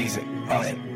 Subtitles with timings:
[0.00, 0.89] music on it.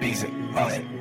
[0.00, 0.99] Music.